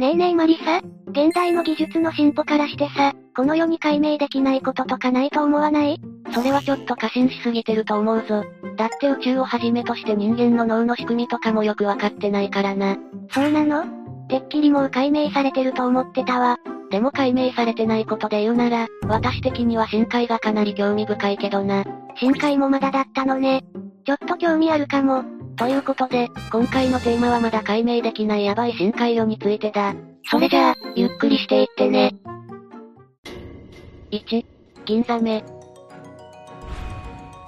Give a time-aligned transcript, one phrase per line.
[0.00, 6.00] ねえねえマリサ、現代の技術の進歩からしてさ、この世に解明できないこととかないと思わない？
[6.32, 8.44] それはちょっと過信しすぎてると思うぞ。
[8.76, 12.96] だって宇宙をはじめとして人間の脳の仕組みとかもよくわかってないからな。
[13.32, 13.86] そうなの？
[14.28, 16.58] てっきりもう解明されてると思ってたわ。
[16.92, 21.82] でも解明されてないことで言うなら、私的には深海がかなり興味深いけどな。
[22.14, 23.64] 深海もまだだったのね。
[24.06, 25.24] ちょっと興味あるかも。
[25.58, 29.94] ということで、今回のテーマはまだ解明できないヤバい深海魚についてだ。
[30.30, 32.14] それじゃあ、ゆっくりしていってね。
[34.12, 34.44] 1、
[34.84, 35.44] 銀ザメ。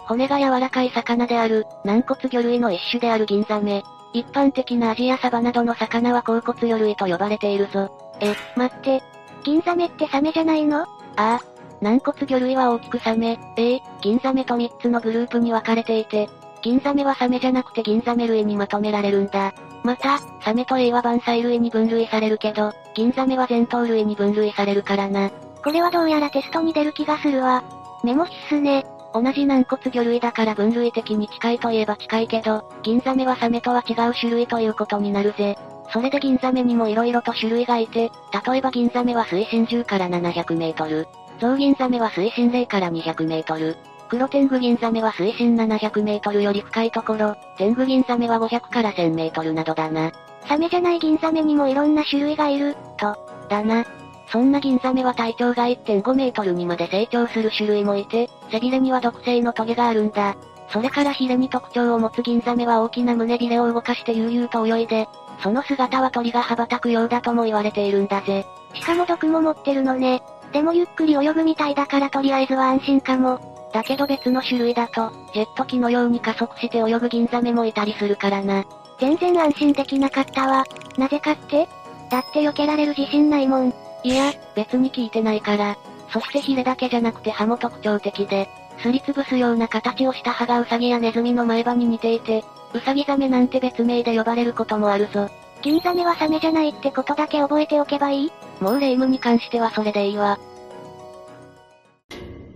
[0.07, 3.83] 骨が柔らかい魚である、軟骨魚類の一種である銀ザメ。
[4.13, 8.17] 一般的なアジやサバなどの魚は甲骨魚類と呼ばれているぞ。
[8.21, 9.03] え、待って。
[9.45, 10.83] 銀ザメってサメじゃないの？
[10.83, 10.87] あ
[11.17, 11.41] あ。
[11.81, 16.29] 軟骨魚類は大きくサメ、え、銀ザメと3つのグループに分かれていて、
[16.63, 19.53] 銀ザメはサメじゃなくて銀ザメ類にまとめられるんだ。
[19.83, 25.31] また、サメと A は万歳類に分類されるけど、銀ザメは前頭類に分類されるからな。
[25.63, 27.63] これはどうやらテストに出る気がするわ。
[28.05, 28.85] メモ必須ね。
[29.13, 35.59] 同じ軟骨魚類だから分類的に近いといえば近いけど、銀ザメはサメとは違う種類ということになるぜ。
[35.93, 38.13] それで銀ザメにも色々と種類がいて、
[38.47, 41.09] 例えば銀ザメは水深10から700メートル。
[41.41, 43.77] ゾウギンザメは水深0から200メートル。
[44.11, 50.11] 黒天狗銀ザメは水深700メートルより深いところ、天狗銀ザメは500から1000メートルなどだな。
[50.49, 53.17] サメじゃない銀ザメにもいろんな種類がいる、と。
[53.49, 53.85] だな。
[54.27, 60.35] そんな銀ザメは体長が1.5メートルにまで成長する種類もいて、背びれには毒性のトゲがあるんだ。
[60.71, 65.07] それからヒレに特徴を持つ銀ザメは大きな胸びれを動かして悠々と泳いで、
[65.41, 68.45] その姿は鳥が羽ばたくようだとも言われているんだぜ。
[68.75, 70.21] しかも毒も持ってるのね。
[70.53, 73.71] でもゆっくり泳ぐみたいだからとりあえずは安心かも。
[73.73, 78.65] だけど別の種類だと、ジェット機のように加速して泳ぐ銀ザメもいたりするからな。
[78.99, 80.65] 全然安心できなかったわ。
[80.99, 81.69] なぜかって？
[82.11, 83.75] だって避けられる自信ないもん。
[84.03, 85.77] いや、別に聞いてないから。
[86.13, 88.49] そしてヒレだけじゃなくて歯も特徴的で、
[88.83, 92.45] すりつぶすような形をした歯がウサギやネズミの前歯に似ていて、
[92.75, 95.29] ウサギザメなんて別名で呼ばれることもあるぞ。
[95.63, 98.33] 銀ザメはサメじゃないってことだけ覚えておけばいい？
[98.61, 100.39] もうレイムに関してはそれでいいわ。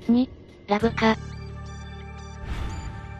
[0.09, 0.29] 2、
[0.69, 1.17] ラブカ。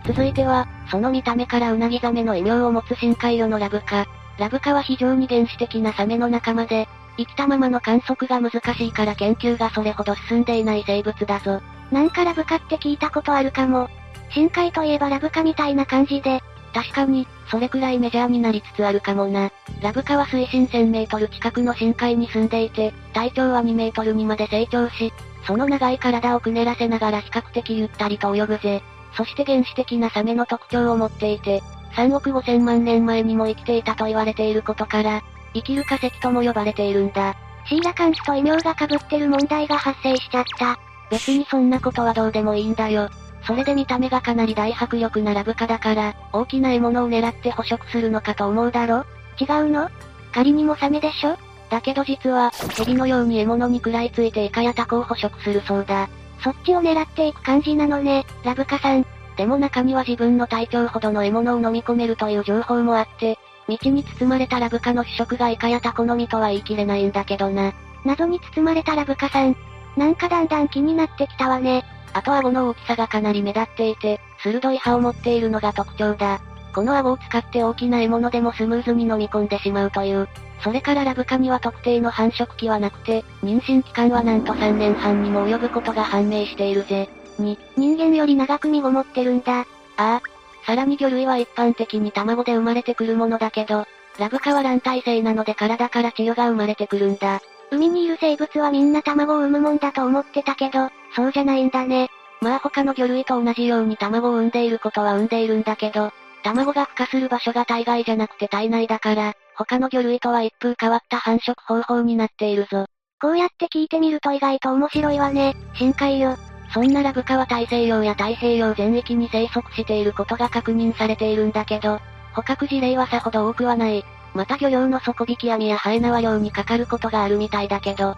[0.07, 4.07] 続いては、その見た目からウナギザメの異名を持つ深海魚のラブカ。
[4.39, 6.87] ラブカは非常に原始的なサメの仲間で、
[7.17, 11.63] 生きたままの観測が難しいから研究がそれほど進んでいない生物だぞ。
[11.91, 13.89] なんかラブカって聞いたことあるかも。
[14.31, 16.43] 深海といえばラブカみたいな感じで。
[16.75, 19.51] 確かに、それくらいメジャーになりつつあるかもな。
[19.81, 25.13] ラブカは水深1000メートル近くの深海に住んでいて、体長は2メートルにまで成長し、
[25.47, 28.83] その長い体をくねらせながら比較的ゆったりと泳ぐぜ。
[29.17, 31.63] そして原始的なサメの特徴を持っていて、
[31.95, 35.23] 3億5千万年前にも生きていたと言われていることから、
[35.55, 37.37] 生きる化石とも呼ばれているんだ。
[37.67, 40.79] シーラカンスと異名が被ってる問題が発生しちゃった。
[41.11, 43.09] 別にそんなことはどうでもいいんだよ。
[43.47, 49.05] それで見た目がかなり大迫力なラブカだから、大きな獲物を狙って捕食するのかと思うだろ？
[49.39, 49.91] 違うの？
[50.33, 51.37] 仮にもサメでしょ？
[51.71, 56.09] だけど実は、蛇のように獲物に食らいついてイカやタコを捕食するそうだ。
[56.43, 59.07] そっちを狙っていく感じなのね、ラブカさん。
[59.37, 63.39] でも中には自分の体調ほどの獲物を飲み込めるという情報もあって、
[63.69, 67.73] 道に包まれたラブカの主食がイカやタコのみとは言い切れないんだけどな。
[68.05, 69.57] 謎に包まれたラブカさん。
[69.97, 71.85] なんかだんだん気になってきたわね。
[72.13, 76.41] あと顎の大きさがかなり目立っていて、鋭い歯を持っているのが特徴だ。
[76.75, 80.29] この顎を使って大きな獲物でもスムーズに飲み込んでしまうという。
[80.63, 87.09] それからラブカには特定の繁殖期はなくて、妊娠期間はなんと3年半にも及ぶことが判明しているぜ。
[87.39, 89.61] に、人間より長く身ごもってるんだ。
[89.61, 89.65] あ
[89.97, 90.23] あ。
[90.67, 93.87] さらに魚類は一般的に卵で生まれてくるものだけど、
[94.19, 97.41] ラブカは卵体性なので体から稚魚が生まれてくるんだ。
[97.71, 102.09] 海にいる生物はみんな卵を産むもんだと思ってたけど、そうじゃないんだね。
[102.41, 106.11] まあ他の魚類と同じように卵を産んでいることは産んでいるんだけど、
[106.43, 112.87] 卵が孵化する場所が体外じゃなくて体内だから、他の魚類とは一風変わった繁殖方法になっているぞ。
[113.21, 116.37] こうやって聞いてみると意外と面白いわね、深海魚。
[116.75, 122.01] そんなラブカは大西洋や太平洋全域に生息していることが確認されているんだけど、
[122.35, 124.05] 捕獲事例はさほど多くはない。
[124.35, 128.17] また漁業の底引き網やハエ縄漁にかかることがあるみたいだけど、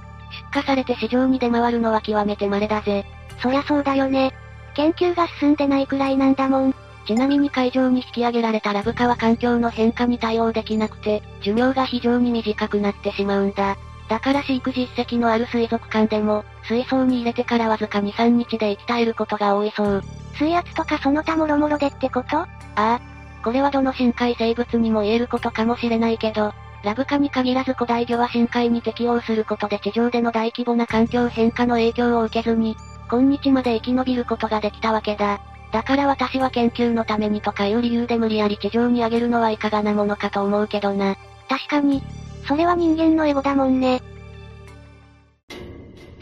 [0.52, 3.04] 出荷されて市場に出回るのは極めて稀だぜ。
[3.40, 4.32] そりゃそうだよね。
[4.74, 6.74] 研究が進んでないくらいなんだもん。
[7.06, 13.76] ちなみに海上に引き上げられたラブカは環境の変化に対応できなくて、寿命が非常に短くなってしまうんだ。
[14.08, 20.02] だから飼育実績のある水族館でも、水槽に入れてからわずか2、3日で生き絶えることが多いそう。
[20.34, 22.38] 水圧とかその他もろもろでってこと？
[22.38, 22.46] あ
[22.76, 23.00] あ。
[23.46, 26.52] これはどの深海生物にも言えることかもしれないけど、
[26.82, 32.74] ラブカに限らず古代魚は深海に適応することで地上での大規模な環境変化の影響を受けずに、
[33.08, 35.40] 今日まで生き延びることができたわけだ。
[35.70, 41.14] だから私は研究のためにとかいう理由で無理やり地上に上げるのはいかがなものかと思うけどな。
[41.48, 42.02] 確かに。
[42.48, 44.02] それは人間のエゴだもんね。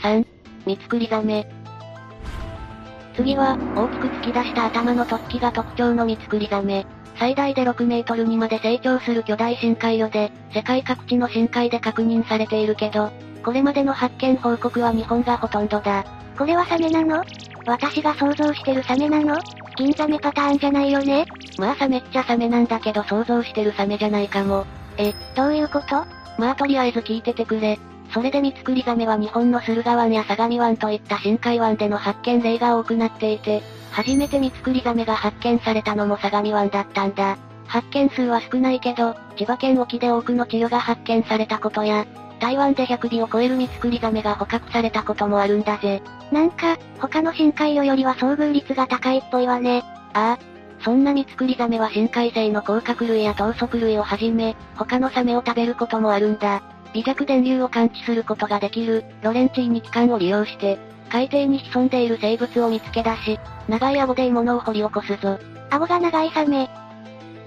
[0.01, 0.27] 3、
[0.67, 1.51] ミツクリザメ。
[3.17, 6.85] 次は、大きく突き出した頭の突起が特徴のミツクリザメ。
[7.19, 13.11] 最大で6メートルにまで成長する巨大深海魚で、世界各地の深海で確認されているけど、
[13.45, 16.05] これまでの発見報告は日本がほとんどだ。
[16.37, 17.23] これはサメなの？
[17.67, 19.39] 私が想像してるサメなの？
[19.77, 21.27] 銀ザメパターンじゃないよね？
[21.59, 24.65] まあサメっちゃサメなんだけど想像してるサメじゃないかも。
[24.97, 26.05] え、どういうこと？
[26.39, 27.79] まあとりあえず聞いててくれ。
[28.13, 33.63] それで三つくりザメは日本の駿河湾や相模湾といった深海湾での発見例が多くなっていて、
[33.95, 37.39] 初めて三つくりザメが発見されたのも相模湾だったんだ。
[37.69, 42.05] 発見数は少ないけど、千葉県沖で多くの稚魚が発見されたことや、
[42.41, 46.03] 台湾で100尾を超えるミツクリザメが捕獲されたこともあるんだぜ。
[46.33, 49.85] なんか、他の深海魚よりは遭遇率が高いっぽいわね。
[50.13, 50.39] ああ。
[50.83, 56.65] そんなミツクリザメは深海性の甲殻類や頭足類をはじめ、他のサメを食べることもあるんだ。
[56.95, 60.79] 微弱電流を感知することができる、ロレンチーニ器官を利用して、
[61.11, 65.39] 海底に潜んでいる生物を見つけ出し、長い顎で獲物を掘り起こすぞ。
[65.71, 66.69] 顎が長いサメ。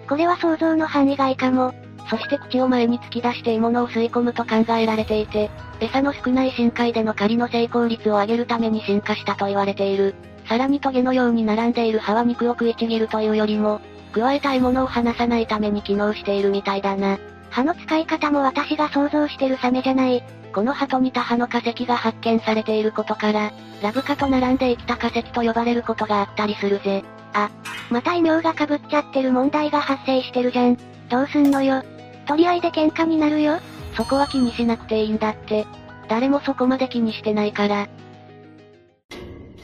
[0.07, 1.74] これは想像の範囲外かも。
[2.09, 5.50] そして口を前に突き出して獲物を吸い込むと考えられていて、
[5.80, 10.15] 餌の少ない深海での狩りの成功率を上げるために進化したと言われている。
[10.48, 13.81] さらにトゲのように並んでいる歯は肉を食いちぎるというよりも、
[14.13, 17.19] 加えた獲物を離さないために機能しているみたいだな。
[17.50, 20.24] 歯の使い方も私が想像してるサメじゃない。
[20.53, 23.51] この歯と似た歯の化石が発見されていることから、
[23.81, 27.03] ラブカと並んで生きた化石と呼ばれることがあったりするぜ。
[27.33, 27.49] あ、
[27.89, 30.77] また異名が被っちゃってる問題が発生してるじゃん。
[31.09, 31.83] どうすんのよ。
[32.27, 33.59] 取り合いで喧嘩になるよ。
[33.95, 35.65] そこは気にしなくていいんだって。
[36.09, 37.88] 誰もそこまで気にしてないから。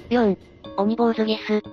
[0.09, 0.37] 4、
[0.77, 1.63] オニボウズギス。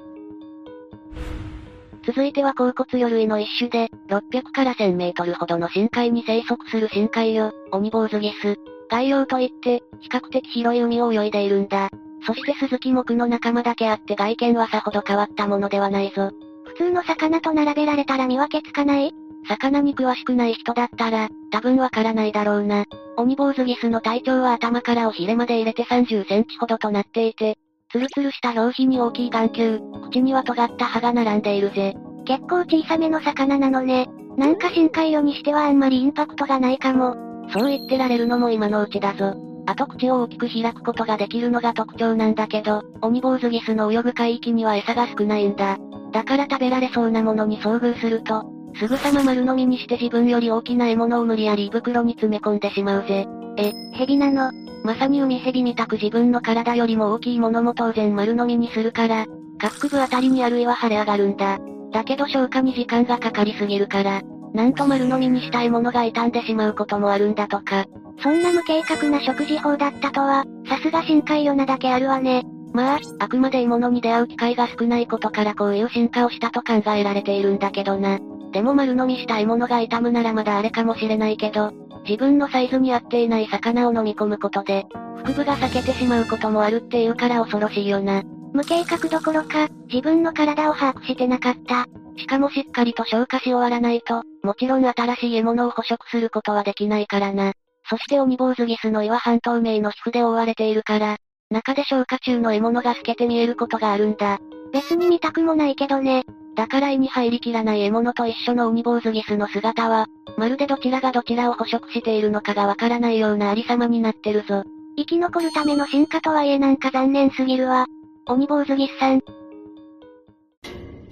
[2.07, 8.70] 続いては甲骨魚類の一種で、600から1000メートルほどの深海に生息する深海魚、オニボウズギス。
[8.91, 11.89] 海洋といって、比較的広い海を泳いでいるんだ。
[12.27, 16.31] そしてスズキ目の仲間だけあって外見はさほど変わったものではないぞ。
[16.65, 19.13] 普通の魚と並べられたら見分けつかない？
[19.49, 22.85] 魚に詳しくない人だったら、多分わからないだろうな。
[23.17, 27.57] オニボウズギスの体長は頭からおひれまで入れて30センチほどとなっていて、
[27.91, 31.95] ツルツルした表皮に大きい眼球、口には尖った歯が並んでいるぜ。
[32.27, 34.09] 結構小さめの魚なのね。
[34.37, 37.30] なんか深海魚にしてはあんまりインパクトがないかも。
[37.53, 39.35] そう言ってられるのも今のうちだぞ。
[39.67, 45.79] あと口を大きく開くことができるのが特徴なんだけど、オニボウズギスの泳ぐ海域には餌が少ないんだ。
[46.13, 48.45] だから食べられそうなものに遭遇すると、
[48.75, 53.27] すぐさま丸飲みにして自分より大きな獲物を無理やり胃袋に詰め込んでしまうぜ。
[53.59, 54.53] え、蛇なの？
[54.83, 59.27] まさに海蛇みたく自分の体よりも大きいものも当然丸飲みにするから、
[59.59, 61.59] 下腹部あたりにある胃は腫れ上がるんだ。
[61.93, 64.23] だけど消化に時間がかかりすぎるから、
[64.55, 67.87] なんと丸飲みにしたいものが傷んでしまうこともあるんだとか。
[68.23, 72.45] そんな無計画な食事法だったとは、さすが深海魚なだけあるわね。
[72.73, 78.19] まあ、あくまで獲物に出会う機会が少ないことからこういう進化をしたと考えられているんだけどな。
[78.53, 81.73] でも丸飲みした獲物が傷むならまだあれかもしれないけど、
[82.05, 84.87] 自分のサイズに合っていない魚を飲み込むことで、
[85.25, 88.23] 腹部が裂けてしまうこともあるっていうから恐ろしいよな。
[88.53, 91.87] 無計画どころか、自分の体を把握してなかった。
[92.17, 97.53] しかもしっかりと消化し終わらないと、もちろん新しい獲物を捕食することはできないからな。
[97.89, 101.17] そしてオニボウズギスの胃は半透明の皮膚で覆われているから、
[101.51, 104.39] 中で消化中の獲物が透けて見えることがあるんだ。
[104.73, 106.25] 別に見たくもないけどね。
[106.55, 114.65] だから胃に入りきらない獲物と一緒のオニボウズギスの姿は、まるでどちらがどちらを捕食しているのかがわからないようなありさまになってるぞ。
[114.97, 117.87] 生き残るための進化とはいえなんか残念すぎるわ。
[118.31, 119.19] オニボウズギスさん。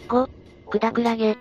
[0.07, 0.29] 5、
[0.71, 1.37] クダクラゲ。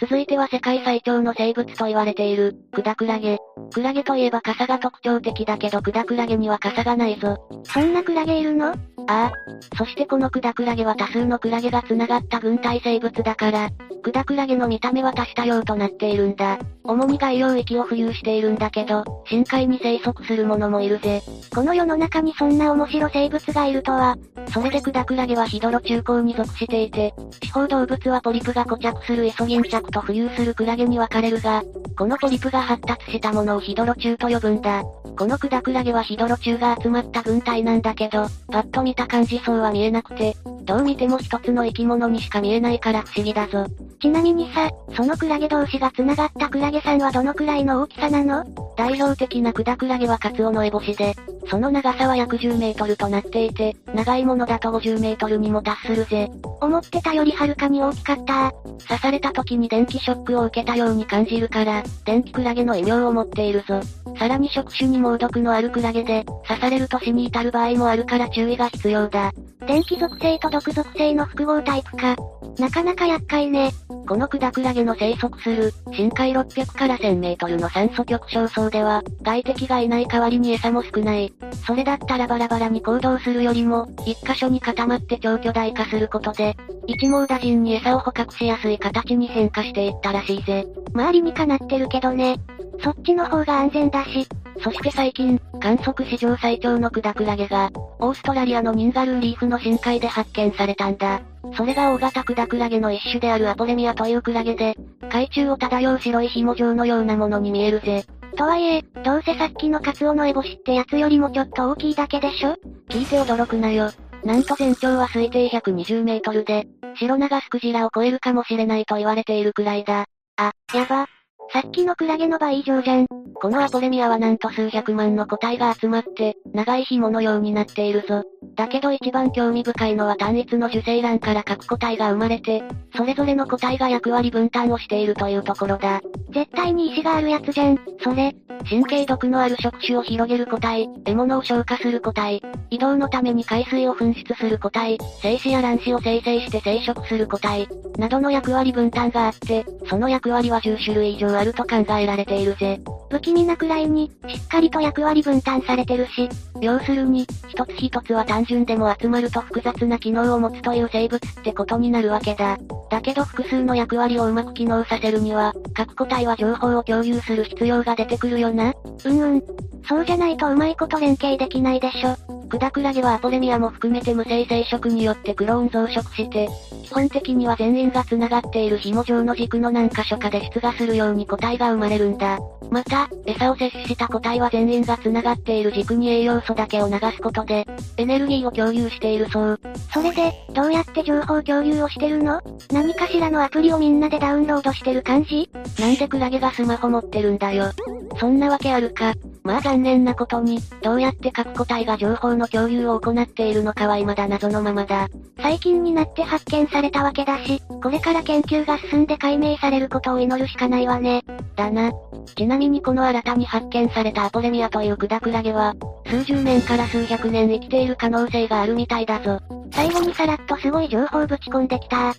[0.00, 3.38] 続いては世界最長の生物と言われている、クダクラゲ。
[3.72, 7.38] クラゲといえば傘が特徴的だけどクダクラゲには傘がないぞ。
[7.64, 8.68] そんなクラゲいるの？
[8.68, 8.74] あ
[9.06, 9.32] あ。
[9.76, 13.70] そしてこのクダクラゲは多数のクラゲが繋がった軍隊生物だから、
[14.02, 16.58] クダクラゲの見た目は多種多様となっているんだ。
[16.84, 21.22] 主に外洋域を浮遊しているんだけど、深海に生息するものもいるぜ。
[21.54, 24.16] この世の中にそんな面白生物がいるとは。
[24.52, 31.62] それでクダクラゲはヒドロ中高に属していて、地方動物はポリプが固着するイソギンチャクと浮遊するクラゲに分かれるが、
[31.96, 34.82] このポリプが発達したものをヒドロ中と呼ぶんだ。
[35.16, 43.66] このクダクラゲはヒドロ中が集まった軍隊なんだけど、パッと見た感じそうは見えなくて、どう見ても一つの生き物にしか見えないから不思議だぞ。
[44.00, 48.44] ちなみにさ、そのクラゲ同士が繋がったクラゲさんはどのくらいの大きさなの？
[48.76, 51.14] 代表的なクダクラゲはカツオノエボシで、
[51.48, 56.28] その長さは約10メートルとなっていて、長いものだと50メートルにも達するぜ。
[56.64, 58.52] 思ってたよりはるかに大きかった
[58.86, 63.80] 刺された時に電気ショックを受けたように感じるから、電気クラゲの異名を持っているぞ。
[64.18, 69.32] さらに触手に猛毒のあるクラゲで、刺されると死に至る場合もあるから注意が必要だ。
[69.66, 72.16] 電気属性と毒属性の複合タイプか。
[72.58, 73.72] なかなか厄介ね。
[74.06, 81.32] このクダクラゲの生息する、深海600から1000メートルの酸素極小層では、外敵がいない代わりに餌も少ない。
[81.66, 86.53] それだったらバラバラに行動するよりも、一箇所に固まって超巨大化することで、
[86.86, 90.66] 一網打尽に餌を捕獲しやすい形に変化していったらしいぜ。
[90.92, 92.36] 周りにかなってるけどね。
[92.82, 94.26] そっちの方が安全だし。
[94.62, 101.22] そして最近、観測史上最長のクダクラゲが、オーストラリアのニンガルーリーフの深海で発見されたんだ。
[101.56, 104.76] それが大型クダクラゲの一種であるアポレミアというクラゲで、
[105.10, 108.04] 海中を漂う白い紐状のようなものに見えるぜ。
[108.36, 112.56] とはいえ、どうせさっきのカツオノエボシってやつよりもちょっと大きいだけでしょ？
[112.88, 113.90] 聞いて驚くなよ。
[114.24, 116.66] なんと全長は推定120メートルで、
[116.96, 120.06] 白長スクジラを超えるかもしれないと言われているくらいだ。
[120.36, 121.13] あ、やば。
[121.52, 123.06] さっきのクラゲの倍以上じゃん。
[123.34, 128.22] このアポレミアはなんと数百万の個体が集まって、長い紐のようになっているぞ。
[128.54, 132.62] だけど一番興味深いのは単一の受精卵から各個体が生まれて、
[132.96, 136.00] それぞれの個体が役割分担をしているというところだ。
[136.32, 138.34] 絶対に石があるやつじゃん、それ。
[138.68, 152.80] 神経毒のある触手を広げる個体、獲物を消化する個体、移動のために海水を噴出する個体、精子や卵子を生成して生殖する個体、などの役割分担があって、その役割は10種類以上あると考えられているぜ。
[153.10, 156.28] 不気味なくらいに、しっかりと役割分担されてるし、
[156.60, 162.58] 要するに、一つ一つは単純でも集まると複雑な機能を持つという生物ってことになるわけだ。
[162.90, 168.72] だけど複数の役割をうまく機能させるには、各個体は情報を共有する必要が出てくるよな。
[169.04, 169.42] うんうん。
[169.86, 172.16] そうじゃないとうまいこと連携できないでしょ。
[172.48, 176.48] クダクラゲはアポレミアも含めて無性生殖によってクローン増殖して、
[176.84, 182.38] 基本的には全員が繋がっている紐状の軸の何箇所かで出がするように個体が生まれるんだ。
[182.70, 189.60] また、餌を摂取した個体は全員が繋がっている軸に栄養素だけを流すことで、エネルギーを共有しているそう。
[189.92, 192.40] それで、どうやって情報共有をしてるの？
[192.72, 195.48] 何かしらのアプリをみんなでダウンロードしてる感じ？
[195.78, 197.70] なんでクラゲがスマホ持ってるんだよ。
[198.18, 199.14] そんなわけあるか。
[199.44, 205.06] まあ残念なことに、どうやって各個体が情報の共有を行っているのかは未だ謎のままだ。
[205.42, 211.22] 最近になって発見されたわけだし、これから研究が進んで解明されることを祈るしかないわね。
[211.56, 211.92] だな。
[212.36, 215.74] ちなみにこの新たに発見されたアポレミアというクダクラゲは、
[216.06, 219.40] 数十年から数百年生きている可能性があるみたいだぞ。
[219.74, 222.14] 最後にさらっとすごい情報ぶち込んできた。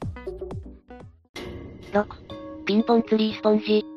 [1.91, 2.05] 6.
[2.65, 3.94] ピンポンツリースポンジ。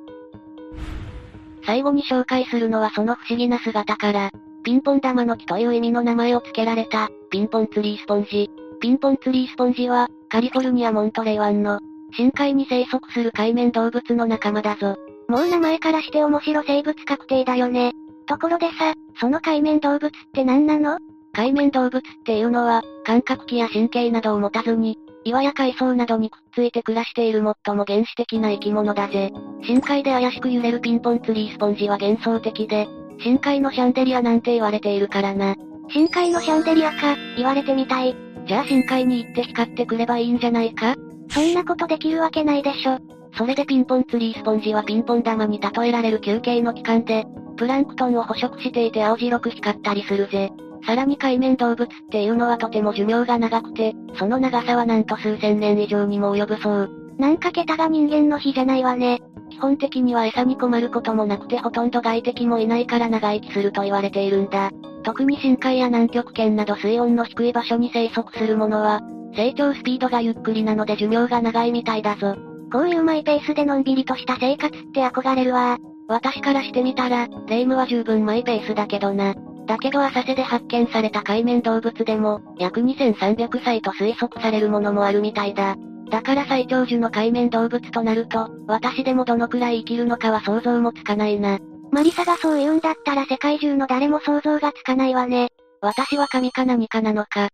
[1.68, 4.30] 最後に紹介するのはその不思議な姿から、
[4.64, 8.50] ピンポン玉の木という意味の名前を付けられた、ピンポンツリースポンジ。
[8.80, 11.80] ピンポンツリースポンジは、カリフォルニア・モントレイ湾の、
[12.14, 14.96] 深海に生息する海面動物の仲間だぞ。
[15.28, 17.92] もう名前からして面白生物確定だよね。
[18.24, 20.96] ところでさ、その海面動物って何なの？
[21.34, 24.98] 海面動物っていうのは、感覚器や神経などを持たずに、
[25.28, 29.30] 岩や海藻などにくっついて暮らしている最も原始的な生き物だぜ。
[29.62, 32.88] 深海で怪しく揺れるピンポンツリースポンジは幻想的で、
[33.20, 35.54] 深海のシャンデリアなんて言われているからな。
[35.90, 38.16] 深海のシャンデリアか、言われてみたい。
[38.46, 40.94] じゃあ深海に行って光ってくればいいんじゃないか？
[41.30, 42.98] そんなことできるわけないでしょ。
[43.36, 50.50] それでピンポンツリースポンジはピンポン玉に例えられる球形の器官で、プランクトンを捕食していて青白く光ったりするぜ。
[50.88, 56.90] さらに海面動物っていうのはとても寿命が長くて、その長さはなんと数千年以上にも及ぶそう。
[57.18, 59.20] なんか桁が人間の比じゃないわね。
[59.50, 64.70] 基本的には餌に困ることもなくてほとんど外敵もいないから長生きすると言われているんだ。
[65.02, 69.02] 特に深海や南極圏など水温の低い場所に生息するものは、
[69.36, 72.34] 成長スピードがゆっくりなので寿命が長いみたいだぞ。
[72.72, 75.76] こういうマイペースでのんびりとした生活って憧れるわ。
[76.08, 79.34] 私からしてみたら、霊夢は十分マイペースだけどな。
[79.68, 85.76] だけど浅瀬で発見された海面動物でも、約2300歳と推測されるものもあるみたいだ。
[86.10, 91.58] だから最長寿の海面動物となると、私でもどのくらい生きるのかは想像もつかないな。
[91.92, 95.48] マリサがそう言うんだったら世界中の誰も想像がつかないわね。
[95.82, 97.50] 私は神か何かなのか。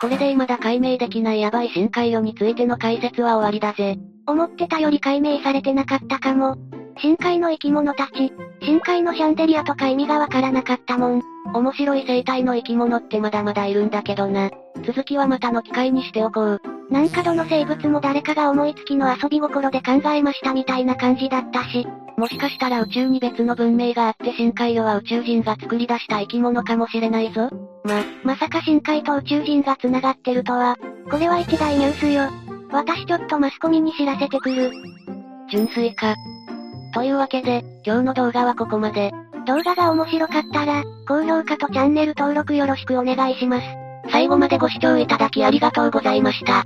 [0.00, 3.98] これで未だ解明できないヤバい深海魚についての解説は終わりだぜ。
[4.26, 6.56] 思ってたより解明されてなかったかも。
[6.98, 8.32] 深海の生き物たち、
[8.62, 11.22] 深海のシャンデリアとか意味がわからなかったもん。
[11.54, 14.50] 面白い生態の生き物ってまだまだいるんだけどな。
[14.86, 16.60] 続きはまたの機会にしておこう。
[16.90, 27.48] なんかどの生物も誰かが思いつきの遊び心で考えましたみたいな感じだったし、もしかしたら宇宙に別の文明があって深海魚は宇宙人が作り出した生き物かもしれないぞ。
[27.84, 30.76] ま、まさか深海と宇宙人が繋がってるとは。
[31.10, 32.28] これは一大ニュースよ。
[32.72, 34.70] 私ちょっとマスコミに知らせてくる。
[35.50, 36.14] 純粋か。
[36.92, 39.12] というわけで、今日の動画はここまで。
[39.46, 43.66] 動画が面白かったら、高評価とチャンネル登録よろしくお願いします。
[44.10, 46.64] 最後までご視聴いただきありがとうございました。